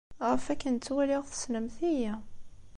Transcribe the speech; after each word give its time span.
Ɣef 0.29 0.43
wakken 0.47 0.75
ttwaliɣ, 0.77 1.23
tessnemt-iyi. 1.25 2.13